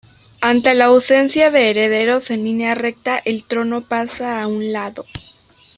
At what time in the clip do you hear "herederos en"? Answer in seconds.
1.69-2.43